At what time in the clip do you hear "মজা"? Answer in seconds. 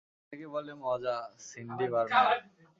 0.83-1.15